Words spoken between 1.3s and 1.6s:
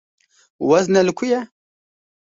ye?